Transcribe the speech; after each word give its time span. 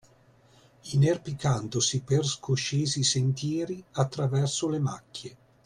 Inerpicandosi 0.93 2.01
per 2.01 2.25
scoscesi 2.25 3.03
sentieri, 3.03 3.83
attraverso 3.91 4.67
le 4.67 4.79
macchie 4.79 5.37